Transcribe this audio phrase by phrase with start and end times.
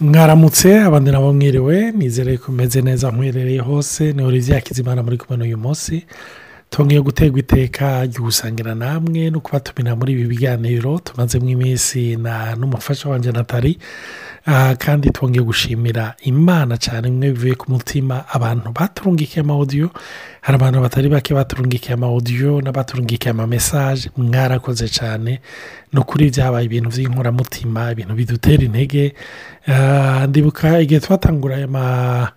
[0.00, 5.36] mwaramutse abandi nabo mwiriwe nizere ko umeze neza nkwerereye hose ni olivier Hakizimana muri kumwe
[5.38, 6.02] n'uyu munsi
[6.70, 12.18] tongeye guterwa iteka ryo gusangira namwe no kuba kubatumira muri ibi biganiro tumazemo iminsi
[12.58, 13.78] n'umufasha wanjye natari
[14.82, 19.88] kandi twongeye gushimira imana cyane imwe bivuye ku mutima abantu baturungikiye amawudiyo
[20.44, 25.40] hari abantu batari bake baturungikiye amawudiyo nabaturungike amamesaje mwarakoze cyane
[25.92, 29.14] ni ukuri byabaye ibintu by'inkoramutima ibintu bidutera intege
[29.68, 32.32] Eh, ndibuka igihe twatangura aya ma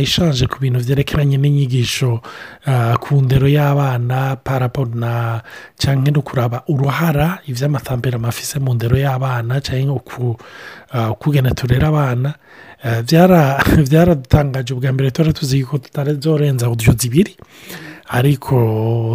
[0.00, 2.16] eshanje eh, ku bintu byerekeranye n'inyigisho
[2.66, 4.24] eh, ku ndero y'abana
[4.94, 5.14] na
[5.78, 10.00] cyangwa no kuraba uruhara iby'amatambere amafise mu ndero y'abana cyangwa
[11.12, 12.30] ukugana turera abana
[13.84, 17.36] byaradutangaje ubwa mbere tuba tuzi ko tutari byorenza uduyo zibiri
[18.08, 18.56] ariko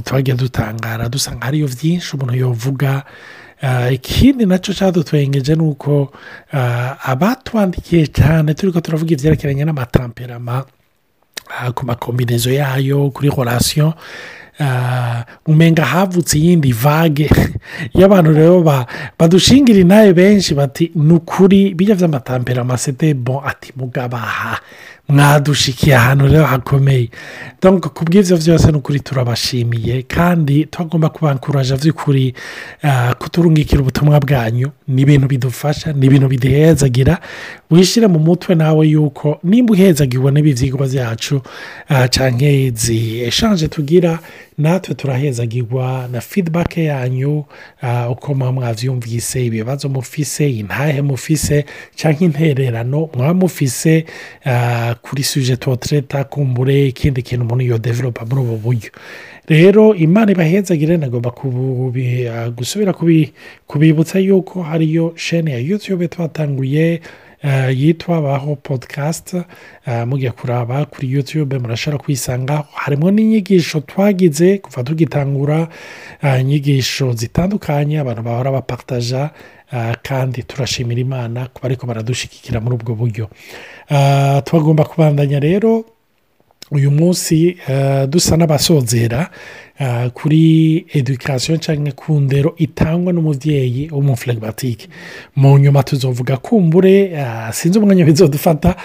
[0.05, 2.91] twagiye dutangara dusanga hariyo byinshi umuntu yavuga
[3.91, 6.11] ikindi nacyo cyadutwaye ingenzi ni uko
[7.09, 10.55] abatwandikiye cyane turi ko turavuga ibyerekeranye n'amatamperama
[11.73, 13.93] ku makombinezo yayo kuri horasiyo
[15.47, 17.29] umenga havutse iyindi vage
[17.93, 18.57] y'abantu rero
[19.17, 24.61] badushingira inabi benshi bati ni ukuri bijya by'amatamperama sete bo ati mugabaha
[25.09, 27.09] mwadushikiye ahantu rero hakomeye
[27.95, 32.33] ku bw'ibyo byose ni ukuri turabashimiye kandi tugomba kubakuraje by'ukuri
[32.83, 37.15] ah, kuturungikira ubutumwa bwanyu ni ibintu bidufasha ni ibintu biduhezagira
[37.71, 41.35] wishyire mu mutwe nawe yuko nimba uhezagiwe n'ibi byigwa byacu
[41.89, 42.99] ah, cyangwa izi
[43.29, 44.11] eshanje tugira
[44.57, 47.45] natwe turahezagirwa na fidibake yanyu
[47.83, 54.05] uh, uko muba mwabyumvise ibibazo mufise intahe mufise cyangwa intererano mwaba mufise
[54.45, 58.89] uh, kuri suje tuwatereta kumbure ikindi kintu umuntu yodeveropa muri ubu buryo
[59.47, 62.93] rero imana ibahezagire nagomba uh, gusubira
[63.67, 67.01] kubibutsa yuko hariyo shene ya yutube twatanguye
[67.43, 69.37] Eh, yitwa baho podikasti
[69.85, 75.67] eh, mujya kuraba kuri yutube murashobora kwisanga harimo n'inyigisho twagize kuva tugitangura
[76.25, 79.21] eh, inyigisho zitandukanye abantu bahora bapataja
[80.07, 83.25] kandi turashimira imana kuba ariko baradushigikira muri ubwo buryo
[84.47, 85.69] twagomba kubandanya rero
[86.71, 89.29] uyu munsi eh, dusa n'abasozera
[89.79, 94.85] eh, kuri edukasiyo cyangwa ku ndero itangwa n'umubyeyi w'umufuregibatike
[95.39, 98.75] mu nyuma tuzovuga kumbure eh, sinzi umwanya bizadufata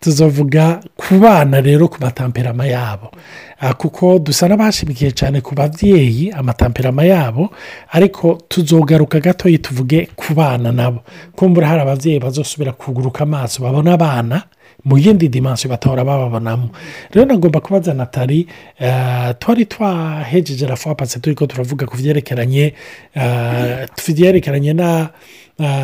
[0.00, 3.08] tuzovuga ku bana rero ku matamperama yabo
[3.80, 7.50] kuko dusa n'abashimikiye cyane ku babyeyi amatamperama yabo
[7.96, 11.04] ariko tuzogaruka gatoya tuvuge ku bana nabo
[11.36, 14.38] kumbura hari ababyeyi bazosubira kuguruka amaso babona abana
[14.84, 16.70] mu yindi dimansi batahora bababonamo
[17.10, 18.46] rero nagomba kubaza natali
[18.78, 22.72] eh, twari twahejeje la fapasi turi ko turavuga ku byerekeranye
[24.06, 24.76] byerekeranye eh,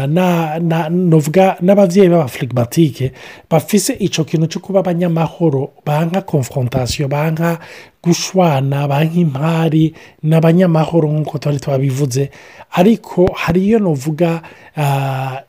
[0.08, 3.12] na eh, n'ababyeyi b'abafirigimatike
[3.50, 7.60] bafise icyo kintu cyo kuba abanyamahoro banka konfrontasiyo banka
[8.00, 9.92] gushwana banki impari
[10.22, 12.30] ni nk'uko twari twabivuze
[12.72, 14.40] ariko hari novuga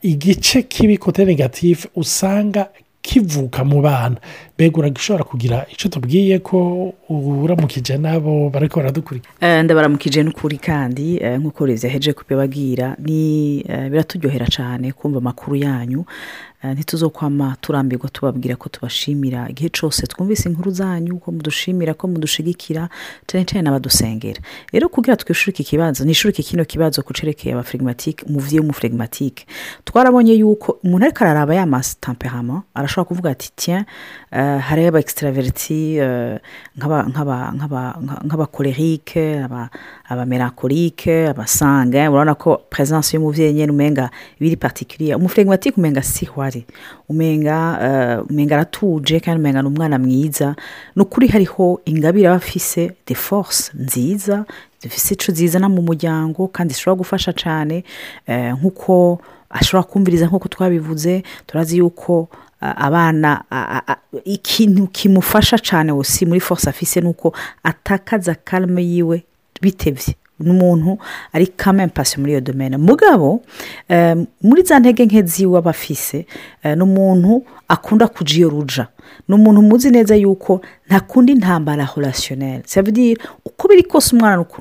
[0.02, 2.68] igice k'ibikote negatifu usanga
[3.08, 4.18] kivuka mu bana
[4.58, 6.58] mbega uragishobora kugira icyo tubwiye ko
[7.08, 14.90] uramukije n'abo bariko baradukurikira eh, ndabaramukije n'ukuri kandi eh, nk'uko rezaheje kubibabwira eh, biraturyohera cyane
[14.98, 16.02] kumva amakuru yanyu
[16.74, 22.82] ntituzokwama turambirwa tubabwira ko tubashimira igihe cyose twumvise inkuru zanyu ko mudushimira ko mudushigikira
[23.30, 24.40] cyane cyane n'abadusengera
[24.74, 29.42] rero kugira twishyure iki kibazo nishyure kino kibazo ku cerekeye abafirigimatike umuvyeyi w'umufirigimatike
[29.86, 33.78] twarabonye yuko umuntu ariko araraba ya masitamperama arashobora kuvuga ati tiya
[34.56, 35.78] hariyo eh, aba ekisitaraveriti
[38.24, 39.24] nk'abakorerike
[40.08, 44.04] abamerakorike abasanga urabona ko perezidansi y'umubyeyi nyine umenga
[44.40, 46.64] biri patikiriya umufuregimatike umenga sihwari
[47.10, 50.54] umenga eh, umenga aratuje kandi umenga ni umwana mwiza
[50.96, 54.44] ni ukuri hariho ingabire aba afise de force nziza
[54.82, 57.84] dufise icu nziza no mu muryango kandi zishobora gufasha cyane
[58.26, 59.20] eh, nk'uko
[59.50, 62.28] ashobora kumviriza nk'uko twabivuze turazi yuko
[62.60, 63.42] abana
[64.24, 69.24] ikintu kimufasha cyane si muri force afise ni uko atakaza karame yiwe
[69.62, 70.98] bitebye n'umuntu
[71.32, 73.42] ari kamempasi muri iyo domene mugabo
[74.42, 76.26] muri za ntege nke ziwe aba afise
[76.62, 78.86] eh, ni akunda kujya iyo ruja
[79.28, 84.56] ni umuntu muzi neza yuko nta kundi ntambara horasiyoneri uko biri kose umwana ni uko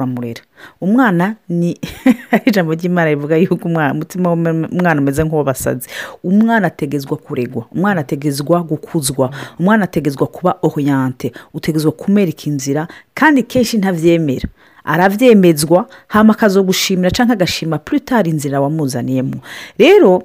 [0.82, 1.78] umwana ni
[2.46, 5.88] ijambo ry'imana rivuga yuko umutima w'umwana umeze nk'uwabasazi
[6.24, 13.78] umwana ategezwa kuregwa umwana ategezwa gukuzwa umwana ategezwa kuba ohoyante utegezwa kumereka inzira kandi kenshi
[13.78, 14.48] ntabyemera
[14.84, 19.34] arabyemezwa hano akazo gushimira cyangwa agashima puritari inzira wamuzaniyemo
[19.80, 20.24] rero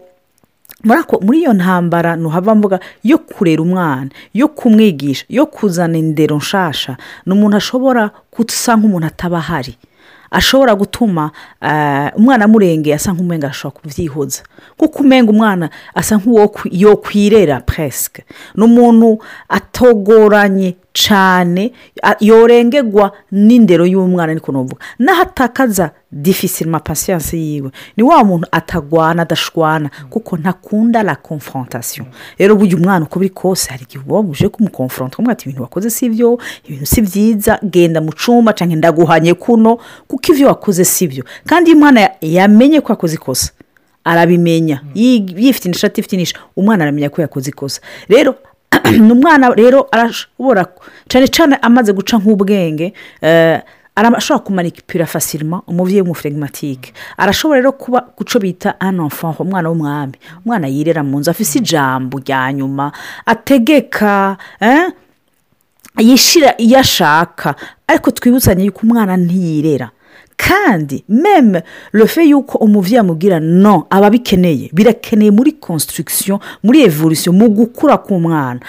[1.27, 2.77] muri iyo ntambara ntuhava mvuga
[3.07, 6.97] yo kurera umwana yo kumwigisha yo kuzana indero nshasha
[7.27, 9.79] ni umuntu ashobora gusa nk'umuntu ataba ahari
[10.33, 11.31] ashobora gutuma
[11.61, 14.41] eh, umwana murenge asa nk'umwenga ashobora kubyihoza
[14.81, 16.45] kuko umenga umwana asa nk'uwo
[16.83, 18.21] yokwirera puresike
[18.57, 19.09] ni umuntu
[19.57, 21.73] atogoranye cyane
[22.21, 29.91] yorengegwa n'indero y'umwana ariko nuvuga n'ahatakaza defisi ma pasiyanse yiwe ni wa muntu atagwana adashwana
[30.11, 32.07] kuko ntakunda la confrontation
[32.39, 35.91] rero burya umwana uko biri kose hari igihe uba wabuje kumukonfronta umwana ati ibintu wakoze
[35.91, 39.79] si byo ibintu si byiza genda mu cyumba cyangwa ndaguhanye kuno
[40.09, 43.53] kuko ibyo wakoze si byo kandi iyo umwana yamenye ko yakoze ikosa
[44.05, 47.81] arabimenya yifite indishati ifite indishati umwana aramenya ko yakoze ikosa
[48.13, 48.35] rero
[49.01, 50.63] ni umwana rero arashobora
[51.11, 52.87] cyane cyane amaze guca nk'ubwenge
[53.29, 53.59] eh,
[53.99, 56.89] arashobora kumanikipira fasirima umubyeyi w'umuferegimatike
[57.23, 62.41] arashobora rero kuba guco bita anonfant umwana w'umwami umwana yirera mu nzu afite ijambo rya
[62.57, 62.87] nyuma
[63.33, 64.13] ategeka
[64.69, 64.87] eh,
[66.07, 67.49] yishyira iyo ashaka
[67.91, 69.89] ariko twibutsanye yuko umwana ntiyirera
[70.49, 71.63] kandi meme
[71.93, 78.61] refe y'uko umubyeyi amubwira no ababikeneye, birakeneye muri konsitirigisiyo muri evolusiyo mu gukura k'umwana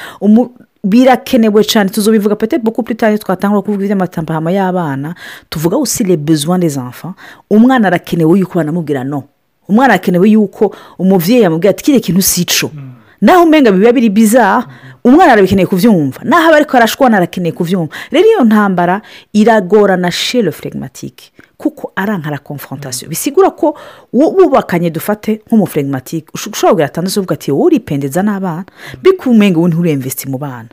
[0.83, 5.15] birakenewe cyane tuzubivuga pete buku puritayi twatangwa kuvuga iby'amatambahama y'abana
[5.49, 7.13] tuvuga usire bezuwa ndezamfa
[7.51, 9.23] umwana arakenewe yuko banamubwira no
[9.71, 12.89] umwana akenewe yuko umubyeyi yamubwira ati kiriya kintu sico hmm.
[13.21, 14.63] naho umwenga biba biri biza
[15.07, 19.01] umwana arabikeneye kubyumva naho aba ariko arashwana arakeneye kubyumva rero iyo ntambara
[19.33, 21.31] iragorana shele flegimatike
[21.63, 23.67] kuko arankara konfrontasiyo bisigura ko
[24.13, 28.65] uwo wubakanye dufate nk'umuferegimatike ushobora kugira atandatu uvuga ati wowe uripendeza n'abana
[29.03, 30.65] bikumenga ubu nturemvise mu bana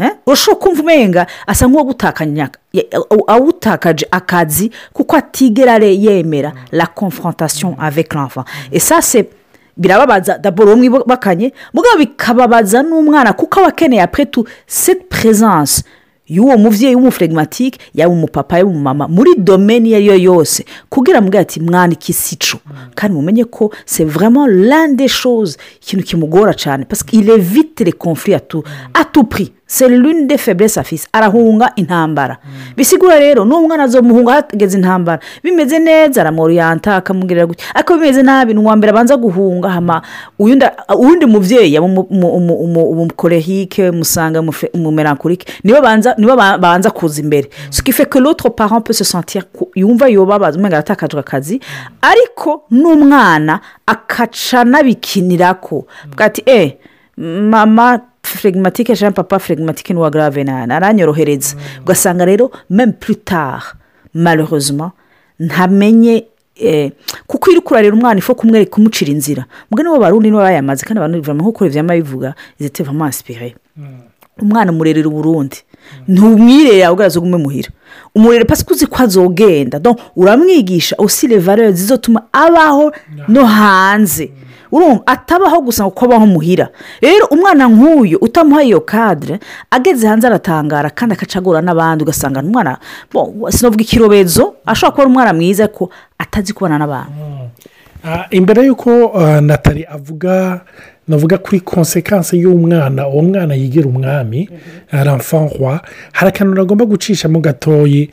[0.00, 0.10] eh?
[0.28, 9.24] urashobora kumva umenga asa nk'uwagutakaje akazi kuko atigera yemera la konfrontasiyo avec l'enfant esase
[9.76, 15.84] birababaza daboro bamwe bakanye mugabo bikababaza n'umwana kuko aba akeneye apetu seti perezanse
[16.28, 20.60] y'uwo mubyeyi w'umufregimatike yaba umupapa yaba umumama muri domeni iyo ari yo yose
[20.92, 22.56] kugira ngo ati mwanike isico
[22.96, 28.58] kandi mumenye ko se vraiment lande shoze ikintu kimugora cyane pasike irevitire confuri atu
[29.00, 32.50] atupuri serurine de feburesi afise arahunga intambara mm.
[32.76, 38.60] bisigura rero n'umwana azomuhunga hageze intambara bimeze neza aramoriyanta akamubwira gutya ariko bimeze nabi ni
[38.60, 40.02] uwa mbere abanza guhunga hama
[40.38, 44.40] uwundi mubyeyi umukorehike musanga
[44.74, 45.80] umumerankurike nibo
[46.60, 51.60] banza kuza imbere sikifeke rutro parampe sosantiya yumva yobabaza umwenda aratakajwe akazi
[52.02, 56.10] ariko n'umwana akaca anabikinira ko mm.
[56.16, 56.76] bwati eee eh,
[57.50, 62.30] mama firigimatike jean papa firigimatike n'uwa garave aranyorohereza ugasanga mm.
[62.30, 63.74] rero mempuritaha
[64.14, 64.90] marihozima
[65.40, 66.24] ntamenye
[66.56, 66.90] eh,
[67.26, 71.18] kuko iri kurarira umwana ifu kumwereka kumucira inzira mbwe nibo barundi nibo bayamaze kandi abantu
[71.18, 73.54] bivuga nkuko biba bivuga iziteva amasipire
[74.42, 75.56] umwana umurerera uburundi
[76.08, 77.70] ntumwirere yawe ugaragaza ugume muhira
[78.14, 79.78] umurere pasike uzi ko azogenda
[80.16, 82.92] uramwigisha usire valeur zizotuma abaho
[83.28, 84.45] no hanze mm.
[85.06, 86.70] atabaho gusa kuko abaho muhira
[87.00, 89.38] rero umwana nk'uyu utamuha iyo kadire
[89.70, 92.78] ageze hanze aratangara kandi akacagura n'abandi ugasanga umwana
[93.54, 95.84] sinavuga ikirobezo ashobora kuba ari umwana mwiza ariko
[96.18, 97.48] atazi kubana n'abantu mm.
[98.04, 100.60] ah, imbere y'uko ah, natali avuga
[101.08, 104.50] navuga kuri konsekansi y'umwana uwo mwana yigira umwami
[104.90, 105.66] ramfa mhm.
[105.66, 105.80] ah,
[106.12, 108.10] hari akantu agomba gucisha mu gatoyi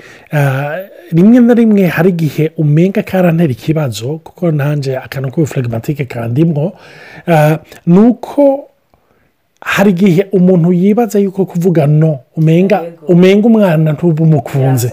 [1.13, 6.65] rimwe na rimwe hari igihe umenga karantera ikibazo kuko nanjye akantu k'ubufregimatike kandimwo
[7.33, 7.53] eh,
[7.85, 8.43] ni uko
[9.71, 12.77] hari igihe umuntu yibaza yuko kuvuga no umenga
[13.13, 14.89] umenga umwana ntubumukunze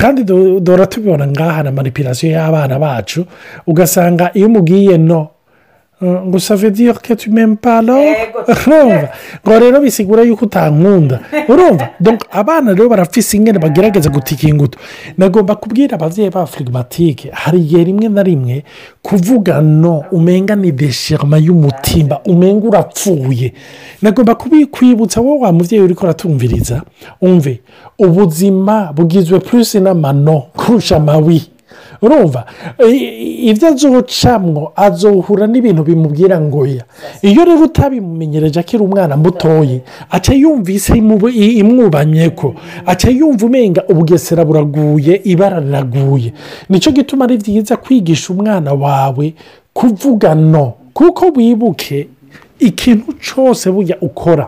[0.00, 0.20] kandi
[0.66, 3.20] dora tubibona ngaha na manipirasiyo y'abana bacu
[3.70, 5.20] ugasanga iyo umubwiye no
[6.04, 7.96] Eh, ngo usave diyo ke tumempano
[8.44, 9.08] urumva
[9.40, 11.88] ngo rero bisigura yuko utankunda urumva
[12.32, 14.76] abana rero barafise ingene bagerageza gutika ingutu
[15.16, 18.64] nagomba kubwira ababyeyi ba firimatike hari igihe rimwe na rimwe
[19.02, 23.54] kuvuga no umenga ni desherima y'umutimba umenga urapfuye
[24.04, 26.82] nagomba kubikwibutsa wowe wa mubyeyi uri kuratumviriza
[27.24, 27.60] umve
[27.98, 31.53] ubuzima bugizwe purisi n'amano kurusha amawi
[32.02, 32.44] urumva
[33.50, 36.82] ibyo azocamwo azohura n'ibintu bimubwira ngoya
[37.28, 39.78] iyo rero utabimumenyereje akiri umwana mutoye
[40.16, 40.92] aca yumva isi
[41.62, 42.48] imwubanye ko
[42.92, 46.30] aca yumva umenga ubugesera buraguye ibara riraguye
[46.70, 49.26] nicyo gituma ari byiza kwigisha umwana wawe
[49.78, 50.64] kuvuga no
[50.96, 51.98] kuko wibuke
[52.68, 54.46] ikintu cyose burya ukora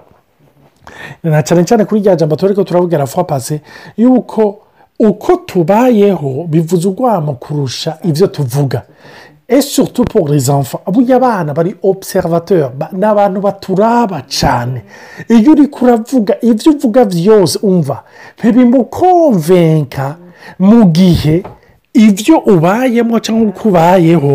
[1.22, 2.62] na cyane cyane kuri rya jambo turi ko
[3.14, 3.60] fapase
[4.00, 4.65] y'uko
[4.98, 8.82] uko tubayeho bivuze urwamo kurusha ibyo tuvuga
[9.48, 14.82] ese utupuriza amfa buriya abana bari observateur ni abantu baturaba cyane
[15.36, 17.96] iyo uri kuravuga ibyo uvuga byose umva
[18.38, 20.06] ntibimukonvenka
[20.66, 21.36] mu gihe
[21.94, 24.32] ibyo ubayemo cyangwa uko ubayeho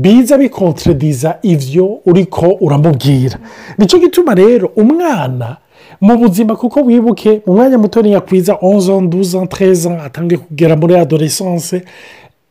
[0.00, 3.36] biza bikontrediza ibyo uri ko uramubwira
[3.78, 5.56] nicyo gituma rero umwana
[6.00, 11.82] mu buzima kuko wibuke mu mwanya muto yakwiza onzo duza tereza atangiye kugera muri adoresanse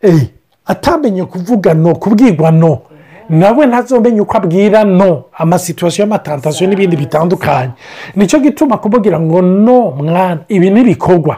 [0.02, 0.22] eh,
[0.66, 2.82] atamenye kuvuga no kubwirwa no
[3.30, 7.72] nawe ntazomenye uko abwira no amasituwasiyo y'amatantasiyo n'ibindi bitandukanye
[8.16, 11.36] nicyo gituma kumubwira ngo no mwana ibi ni ntibikorwa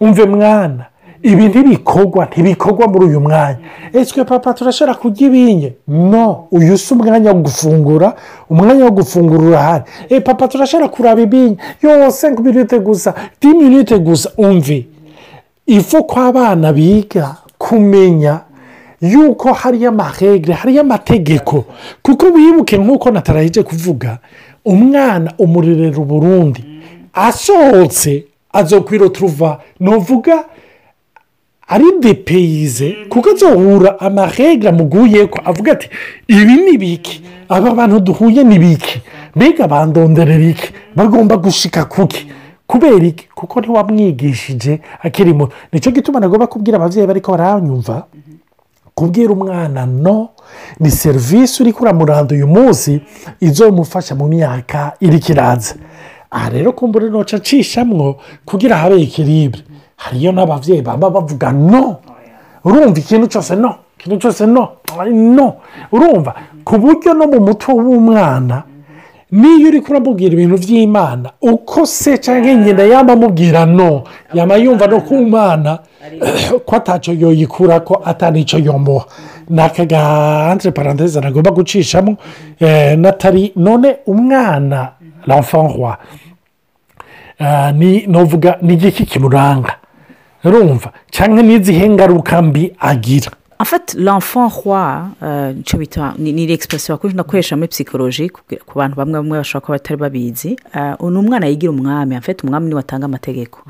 [0.00, 0.84] umve mwana
[1.22, 3.58] ibi ntibikorwa ntibikorwa muri uyu mwanya
[3.92, 8.08] ese papa turashobora kujya ibinye no uyu si umwanya wo gufungura
[8.50, 13.10] umwanya wo gufungura urahari eee eh, papa turashobora kuraba ibinye yose ngo minute gusa
[13.40, 14.86] di minute gusa umve
[15.66, 18.40] ifu ko abana biga kumenya
[19.02, 21.64] yuko hariyo amaregire hariyo amategeko
[22.02, 24.18] kuko wibuke nk'uko natarahije kuvuga
[24.64, 26.62] umwana umurerera uburundi
[27.12, 30.34] asohotse azokwira turuva ntuvuga
[31.68, 35.90] ari depeyize kuko nzohura amahega muguye ko avuga ati
[36.28, 39.02] ibi ni biki aba bantu duhuye ni biki
[39.36, 42.24] mbega bandonderera iki bagomba gushika kuki
[42.66, 48.06] kubera iki kuko ntiwamwigishije akiri muto nicyo gituma nagomba kubwira ababyeyi bariko baranyumva
[48.96, 50.28] kubwira umwana no
[50.80, 52.96] ni serivisi uri kuramuranda uyu munsi
[53.44, 55.74] izomufasha mu myaka iri kiranza
[56.32, 58.16] aha rero kumbura ntoca acishamo
[58.48, 59.60] kugira habe ikiribwa
[59.98, 61.84] hariyo n'ababyeyi baba bavuga no
[62.66, 64.64] urumva ikintu cyose no ikintu cyose no
[65.36, 65.46] no
[65.94, 66.32] urumva
[66.66, 68.56] ku buryo no mu mutwe w'umwana
[69.40, 73.90] niyo uri kuramubwira ibintu by'imana uko se cyangwa nyina yamamubwira no
[74.36, 75.70] yaba yumva no ku mwana
[76.66, 79.04] ko atacyo yoyikura ko atanicyo yomuha
[79.54, 82.12] ni akagantre paranteze nagomba gucishamo
[83.02, 84.78] natari none umwana
[85.28, 85.90] ramfahwa
[87.78, 88.74] ni n'uvuga ni
[89.10, 89.72] kimuranga
[90.44, 94.52] rumva cyangwa n'izihe ngaruka mbi agira afata l'enfant
[95.18, 99.74] euh, nicyo bita ni regisiparasiyo bakoresha nakoresha muri psikoloji ku bantu bamwe bamwe bashobora kuba
[99.74, 103.64] batari babizi ni euh, umwana yigira umwami afite umwami niwe atanga amategeko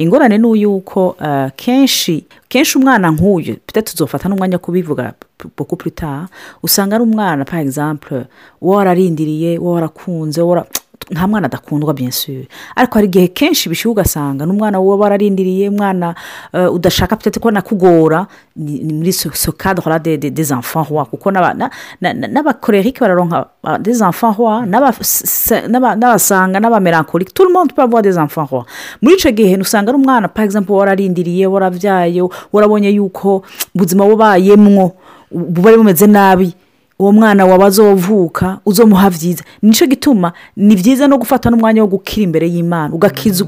[0.00, 5.12] ingorane ni uyuko euh, kenshi kenshi umwana nk'uyu tuzofata n'umwanya kubivuga
[5.56, 6.28] buku puritaha
[6.62, 8.24] usanga ari umwana par exemple
[8.60, 10.40] uba wararindiriye uba warakunze
[11.12, 12.32] nta mwana adakundwa byinshi
[12.78, 16.06] ariko hari igihe kenshi bishyuye ugasanga n'umwana wowe bararindiriye umwana
[16.56, 18.24] eh, udashaka peti ko nakugora
[18.56, 19.98] ni muri sokadara
[20.38, 21.26] dezamfahwa kuko
[22.00, 24.64] n'abakorerike bararonka ah, dezamfahwa
[25.96, 28.64] n'abasanga n'abamerankorike turimo turavuga dezamfahwa
[29.02, 32.22] muri icyo gihe usanga n'umwana parikisampu wararindiriye warabyaye
[32.54, 33.42] warabonye yuko
[33.74, 34.86] ubuzima bubayemwo
[35.52, 36.48] buba bumeze nabi
[36.98, 42.22] uwo mwana waba azovuka uzomuha byiza nicyo gituma ni byiza no gufata n'umwanya wo gukira
[42.24, 42.94] imbere y'imana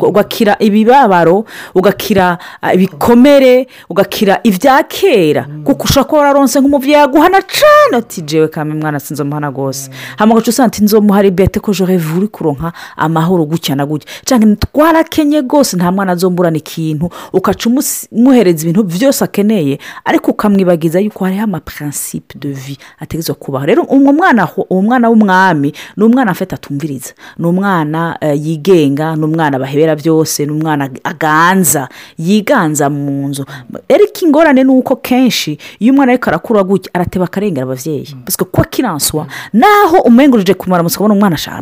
[0.08, 5.62] ugakira ibibabaro ugakira ah, ibikomere ugakira ibya kera mm.
[5.64, 9.96] kuko ushobora kuba wararonse nk'umubyeyi yaguhana cyane ati jewe kame mwana sinzi umuhana rwose mm.
[10.18, 15.40] hamaguca usanga inzo muhari bete ko jore vuri kuronka amahoro gutya na gutya cyangwa ntitwarakenye
[15.46, 17.66] rwose nta mwana azomburana ikintu ukaca
[18.12, 24.12] umuhereza ibintu byose akeneye ariko ukamwibagiza yuko hariho amaparansipe de vi ategerezwa kubaho rero uwo
[24.12, 29.96] mwana uwo mwana w'umwami ni umwana afite atumviriza ni umwana eh, yigenga ni umwana bahebera
[29.96, 31.88] byose ni umwana aganza
[32.18, 33.44] yiganza mu nzu
[33.88, 38.52] rero ingorane ni uko kenshi iyo umwana ariko arakura gutya arateba akarengera ababyeyi baswe mm.
[38.52, 41.60] ko kiranswa naho umwengurije kumara amatsiko abona umwana ashaka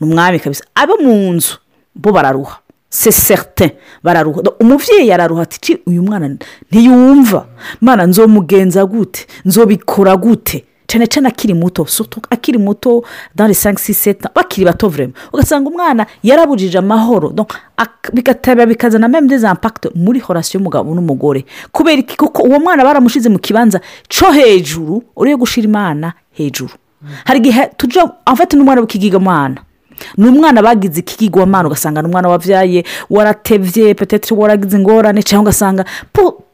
[0.00, 1.54] ni umwami kabisa abo mu nzu
[1.94, 2.56] bo bararuha
[3.26, 3.70] certain
[4.04, 6.36] bararuha umubyeyi araruha ati uyu mwana
[6.70, 7.46] ntiyumva
[7.80, 11.86] mwana nzomugenza gute nzobikora gute cyane cyane akiri muto
[12.30, 13.02] akiri muto
[13.34, 17.34] dani sangisi seta bakiri bato vurema ugasanga umwana yarabujije amahoro
[18.12, 23.28] bigataba bikazana memde za mpakito muri horasiyo y'umugabo n'umugore kubera iki kuko uwo mwana baramushyize
[23.28, 26.74] mu kibanza cyo hejuru uriye gushyira imana hejuru
[27.26, 29.56] hari igihe tujya afata n'umwana w'ikigiga mwana
[30.16, 35.84] ni umwana bagize ikigigwamana ugasanga ni umwana wabyaye waratebye petete waragize ingorane cyangwa ugasanga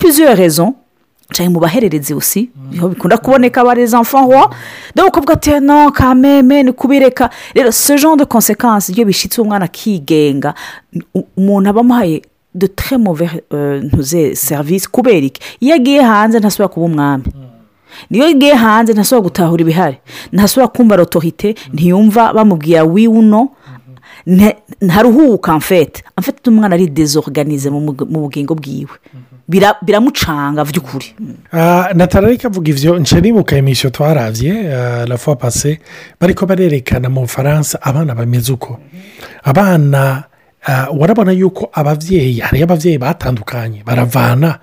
[0.01, 0.73] puzuye rezo
[1.33, 4.53] bicaye mu bahererezi usi niho bikunda kuboneka abarezi amfaho
[4.95, 10.55] dore ko bwa teno kameme ni kubireka rero se de konsekansi iyo bishyitse umwana akigenga
[11.37, 12.23] umuntu aba amuhaye
[12.55, 13.41] de très mauvais
[13.83, 17.25] ntuze serivisi kubera iki iyo agiye hanze ntasubira kuba umwami
[18.11, 19.99] niyo agiye hanze ntasubira gutahura ibihari
[20.33, 23.49] ntasubira kumva rotohite ntiyumva bamubwira wiwuno
[24.81, 28.95] ntaruhuka mfete mfete umwana ari dezoruganize mu bugingo bwiwe
[29.83, 31.07] biramucanga by'ukuri
[31.99, 34.53] natarareka avuga ibyo ah, nshya nibuka imisyo twarabye
[35.11, 35.81] rafuwa ah, pase
[36.23, 38.79] bariko barerekana mu bufaransa abana bameze uko
[39.43, 40.25] abana
[40.67, 44.59] ah, warabona yuko ababyeyi hari ababyeyi batandukanye baravana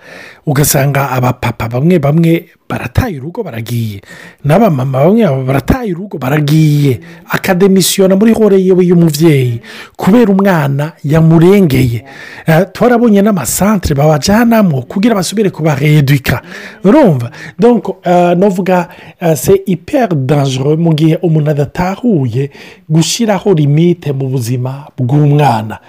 [0.48, 2.34] ugasanga abapapa bamwe bamwe
[2.70, 4.02] barataye urugo baragiye
[4.46, 7.00] n'abamama bamwe barataye urugo baragiye
[7.34, 9.60] akademisiyona muri horeyewe y'umubyeyi
[9.98, 12.04] kubera umwana yamurengeye
[12.46, 16.42] eh, twarabonye n'amasantere babajyanamo kugira basubire kubaredwika
[16.86, 18.88] urumva donko eh, novuga
[19.20, 22.52] eh, se iperi danjoro mu gihe umuntu adatahuye
[22.90, 25.80] gushyiraho limite mu buzima bw'umwana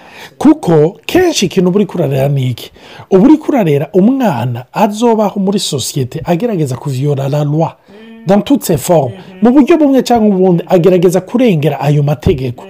[0.41, 2.71] kuko kenshi ikintu uba uri kurarera ni iki
[3.13, 7.77] uba uri kurarera umwana azobaho muri sosiyete agerageza agerageza kuziyora la rwa
[8.27, 12.63] dans ses formes mu buryo bumwe cyangwa ubundi agerageza kurengera ayo mategeko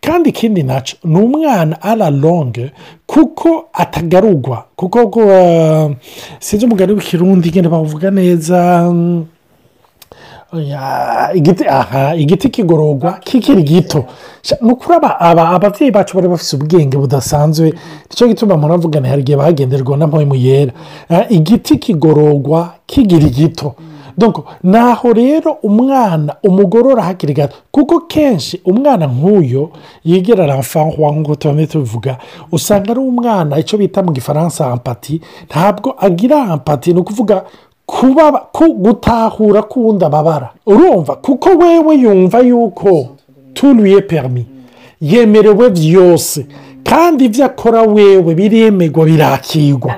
[0.00, 2.72] kandi ikindi nacyo ni umwana ara longe
[3.06, 5.96] kuko atagarugwa kuko eh,
[6.40, 8.88] sinzi umugari w'ikirundi ngenda bavuga neza
[11.34, 14.04] igiti aha igiti kigororwa kikiri gito
[14.60, 17.72] ni ukuri ababyeyi bacu bari bafite ubwenge budasanzwe
[18.10, 20.72] nicyo gituma muravuga hari igihe bagenderwa n'amahwemo yera
[21.28, 23.74] igiti kigororwa kikiri gito
[24.62, 29.70] naho rero umwana umugorora hakiri gato kuko kenshi umwana nk'uyo
[30.06, 32.16] yigera ramfahwa nk'uko tubamye tubivuga
[32.52, 35.18] usanga ari umwana icyo bita mu gifaransa ampati
[35.50, 37.42] ntabwo agira ampati ni ukuvuga
[37.86, 38.42] kuba
[38.76, 43.06] gutahura ko ubundi ababara urumva kuko wewe yumva yuko
[43.54, 44.46] turiye perimi
[45.00, 46.46] yemerewe byose
[46.84, 49.94] kandi ibyo akora wewe biremerwa birakirwa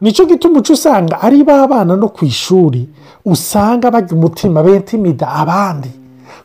[0.00, 2.88] nicyo gituma uca usanga ari ba bana no ku ishuri
[3.24, 5.90] usanga bajya umutima bentimida abandi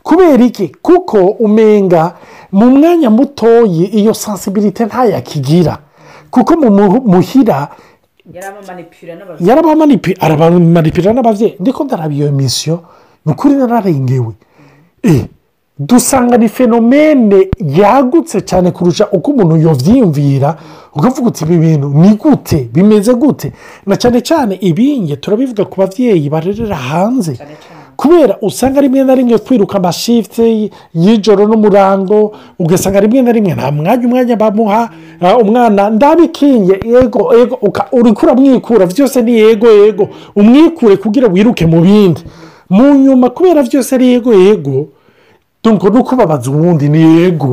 [0.03, 2.15] kubera iki kuko umenga
[2.51, 5.77] mu mwanya mutoye iyo sansibilite ntayakigira
[6.29, 6.69] kuko mu
[7.07, 7.69] muhira
[9.47, 12.75] yarabamanipira n'ababyeyi ndiko ndaraba iyo misiyo
[13.25, 14.33] ni ukuri nararengewe
[15.11, 15.25] eh,
[15.79, 17.47] dusanga ni fenomene
[17.79, 20.49] yagutse cyane kurusha uko umuntu yabyiyumvira
[20.97, 23.47] ukavuga uti ibi bintu ni gute bimeze gute
[23.89, 29.13] na cyane cyane ibinge turabivuga ku babyeyi barerera hanze cyane cyane kubera usanga rimwe na
[29.19, 30.45] rimwe twiruka amashifuti
[31.03, 32.19] y'ijoro n'umurango
[32.59, 34.81] ugasanga rimwe na rimwe nta mwanya umwanya bamuha
[35.21, 37.55] eh, umwana ndabikinge yego yego
[37.99, 40.05] uri kuramwikura byose ni yego yego
[40.39, 42.21] umwikure kugira wiruke mu bindi
[42.73, 44.75] mu nyuma kubera byose ari yego yego
[45.61, 47.51] tungo no kubabaza ubundi ni yego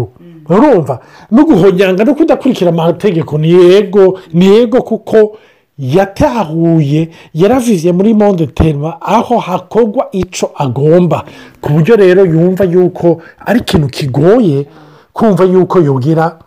[0.49, 0.95] urumva
[1.31, 5.37] no guhonyanga no kudakurikira amategeko ni yego ni yego kuko
[5.79, 11.25] yatahuye yaravize muri monde terima aho hakorwa icyo agomba
[11.61, 14.67] ku buryo rero yumva yuko ari ikintu kigoye
[15.13, 16.39] kumva yuko yubwira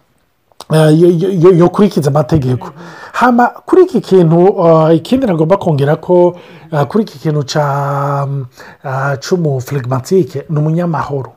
[0.74, 1.22] eh,
[1.60, 1.72] yo
[2.08, 2.70] amategeko
[3.14, 6.36] hano kuri iki kintu eh, ikindi nagomba kongera ko
[6.72, 11.32] eh, kuri iki kintu cy'umufirigimatike ni umunyamahoro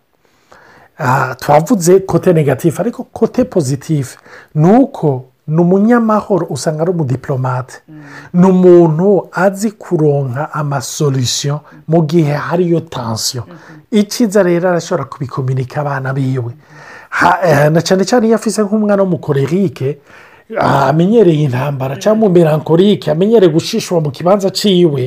[1.40, 4.18] twavuze kote negatifu ariko kote pozitifu
[4.54, 8.00] ni uko ni umunyamahoro usanga ari umudiplomate mm.
[8.34, 14.00] ni umuntu azi kuronka amasolisiyo mu gihe hariyo tansiyo mm-hmm.
[14.00, 16.52] icyiza rero arashobora kubikominika abana biwe
[17.44, 19.88] eh, na cyane cyane iyo afite nk'umwana w'umukorerike
[20.88, 25.04] amenyereye intambara cyangwa umumerankorike amenyereye gushishwa mu kibanza cyiwe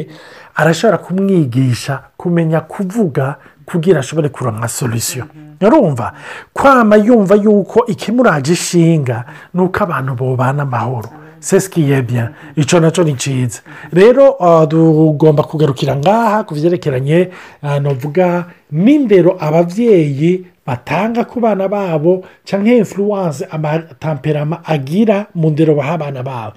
[0.59, 3.25] arashobora kumwigisha kumenya kuvuga
[3.67, 5.25] kugira ashobore kuronka solisiyo
[5.61, 6.13] yarumva
[6.53, 9.17] kwama yumva yuko ikimuraje ishinga
[9.53, 12.23] ni uko abantu bubana amahoro sesikiyebya
[12.55, 13.59] icyo nacyo ni cyiza
[13.93, 17.29] rero ah, tugomba kugarukira ngaha ku byerekeranye
[17.61, 25.91] ah, navuga n'indero ababyeyi batanga ku bana babo cyangwa influence amatamperama agira mu ndero baha
[25.99, 26.53] abana babo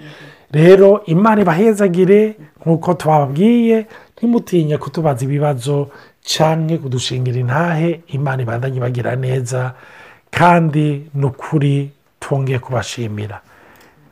[0.51, 2.21] rero imana ibahezagire
[2.61, 3.79] nk'uko twababwiye
[4.21, 5.89] ntimutinya kutubaza ibibazo
[6.21, 9.61] cyane kudushingira intahe imana ibandanye bagira neza
[10.37, 11.75] kandi ni ukuri
[12.21, 13.37] twongeye kubashimira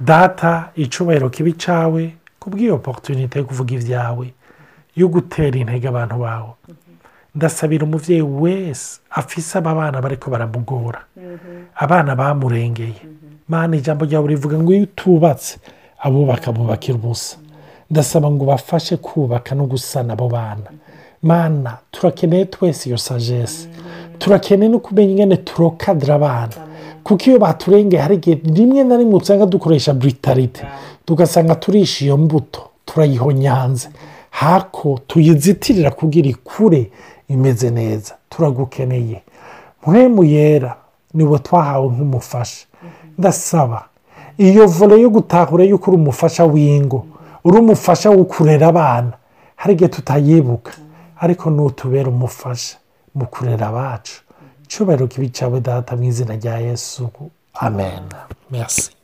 [0.09, 2.03] data icubahiro kibi cyawe
[2.40, 4.27] kubw'iyo porutunite yo kuvuga ibyawe
[5.01, 6.53] yo gutera intege abantu bawe
[7.37, 8.87] ndasabira umubyeyi wese
[9.21, 11.77] afise aba bana bari ko baramugora mhm.
[11.85, 13.01] abana bamurengeye
[13.49, 15.53] mpande ijambo ryawe rivuga ngo iyo utubatse
[16.05, 17.37] abubaka bubakira ubusa
[17.90, 20.68] ndasaba ngo bafashe kubaka no gusana abo bana
[21.22, 23.64] mana turakeneye twese iyo sagesse
[24.20, 26.57] turakeneye no kumenya ingene turokadira abana
[27.07, 30.62] kuko iyo baturengeye hari igihe rimwe na rimwe usanga dukoresha buritarite
[31.09, 33.88] tugasanga turisha iyo mbuto turayihonyanze
[34.31, 36.90] hako tuyizitirira kugira ikure
[37.33, 39.18] imeze neza turagukeneye
[39.88, 40.70] mpemu yera
[41.16, 42.66] niwe twahawe nk'umufasha
[43.18, 43.81] ndasaba
[44.38, 47.01] iyo vore yo gutahura yuko uri umufasha w'ingo
[47.44, 49.12] uri umufasha wo kurera abana
[49.61, 50.72] hari igihe tutayibuka
[51.24, 52.77] ariko n'utubera umufasha
[53.16, 54.16] mu kurera abacu
[54.70, 57.01] cyubahiro kibi cyawe data mu izina rya yesu
[57.66, 58.05] amen
[58.53, 58.98] merci